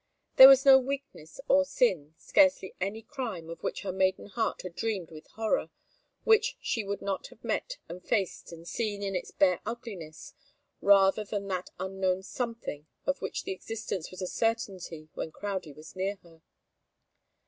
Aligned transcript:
There 0.37 0.47
was 0.47 0.65
no 0.65 0.79
weakness 0.79 1.39
or 1.47 1.63
sin, 1.63 2.15
scarcely 2.17 2.73
any 2.81 3.03
crime 3.03 3.51
of 3.51 3.61
which 3.61 3.83
her 3.83 3.91
maiden 3.91 4.25
heart 4.25 4.63
had 4.63 4.73
dreamed 4.73 5.11
with 5.11 5.27
horror, 5.35 5.69
which 6.23 6.57
she 6.59 6.83
would 6.83 7.03
not 7.03 7.27
have 7.27 7.43
met 7.43 7.77
and 7.87 8.03
faced 8.03 8.51
and 8.51 8.67
seen 8.67 9.03
in 9.03 9.15
its 9.15 9.29
bare 9.29 9.61
ugliness, 9.63 10.33
rather 10.81 11.23
than 11.23 11.47
that 11.49 11.69
unknown 11.79 12.23
something 12.23 12.87
of 13.05 13.21
which 13.21 13.43
the 13.43 13.51
existence 13.51 14.09
was 14.09 14.23
a 14.23 14.27
certainty 14.27 15.07
when 15.13 15.31
Crowdie 15.31 15.71
was 15.73 15.95
near 15.95 16.15
her. 16.23 16.41